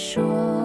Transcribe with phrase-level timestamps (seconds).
[0.00, 0.59] 说。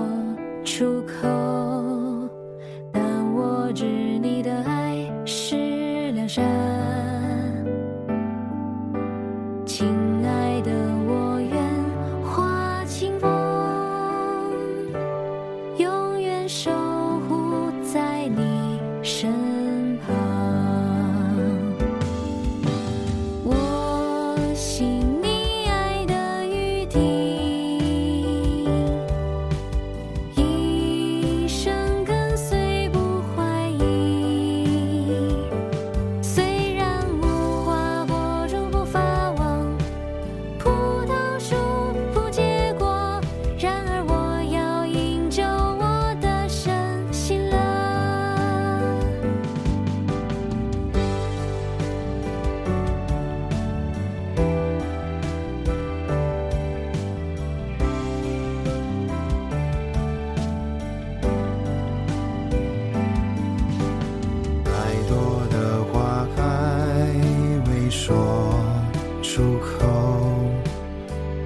[69.36, 69.86] 出口，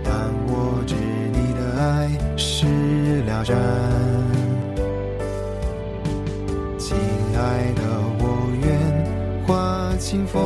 [0.04, 0.14] 但
[0.46, 3.58] 我知你的爱是了然。
[6.78, 6.96] 亲
[7.36, 7.82] 爱的，
[8.20, 8.24] 我
[8.62, 8.68] 愿
[9.48, 10.40] 化清风，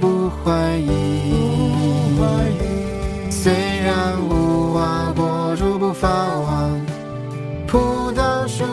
[0.00, 0.90] 不怀疑。
[3.30, 6.80] 虽然无花果树不发旺，
[7.66, 8.64] 葡萄树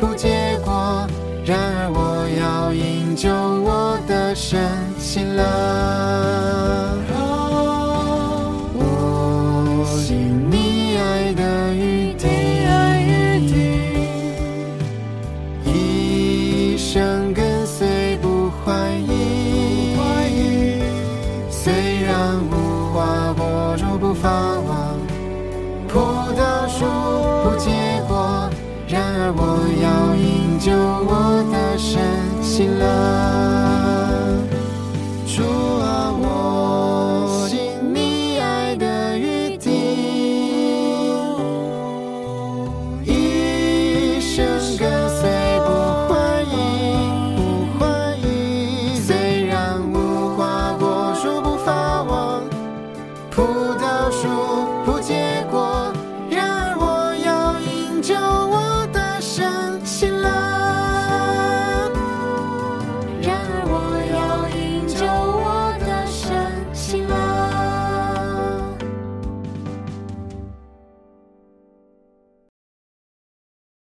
[0.00, 1.06] 不结果，
[1.44, 4.58] 然而我要印证我的信
[4.98, 6.96] 心了。
[8.76, 12.26] 我信你爱的雨滴，
[15.70, 17.43] 一生。
[24.24, 24.98] 发旺，
[25.86, 26.86] 葡萄树
[27.44, 27.68] 不结
[28.08, 28.48] 果，
[28.88, 29.42] 然而我
[29.82, 30.03] 要。